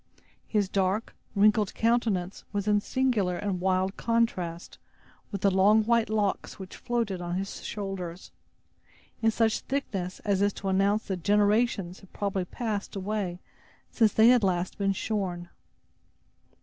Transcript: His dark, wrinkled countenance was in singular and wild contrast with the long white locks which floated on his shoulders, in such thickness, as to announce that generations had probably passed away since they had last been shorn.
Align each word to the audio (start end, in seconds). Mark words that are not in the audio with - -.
His 0.47 0.67
dark, 0.67 1.13
wrinkled 1.35 1.75
countenance 1.75 2.43
was 2.51 2.67
in 2.67 2.81
singular 2.81 3.37
and 3.37 3.61
wild 3.61 3.97
contrast 3.97 4.79
with 5.31 5.41
the 5.41 5.51
long 5.51 5.83
white 5.83 6.09
locks 6.09 6.57
which 6.57 6.75
floated 6.75 7.21
on 7.21 7.35
his 7.35 7.63
shoulders, 7.63 8.31
in 9.21 9.29
such 9.29 9.59
thickness, 9.59 10.19
as 10.21 10.51
to 10.53 10.69
announce 10.69 11.03
that 11.05 11.23
generations 11.23 11.99
had 11.99 12.11
probably 12.13 12.45
passed 12.45 12.95
away 12.95 13.41
since 13.91 14.11
they 14.11 14.29
had 14.29 14.43
last 14.43 14.79
been 14.79 14.91
shorn. 14.93 15.49